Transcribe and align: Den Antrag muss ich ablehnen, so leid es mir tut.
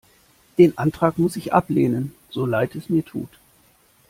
Den 0.57 0.75
Antrag 0.79 1.19
muss 1.19 1.35
ich 1.35 1.53
ablehnen, 1.53 2.15
so 2.31 2.47
leid 2.47 2.73
es 2.73 2.89
mir 2.89 3.05
tut. 3.05 3.29